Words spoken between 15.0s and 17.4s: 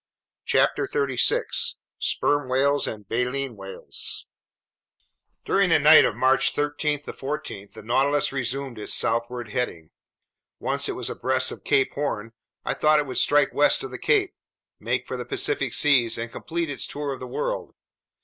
for Pacific seas, and complete its tour of the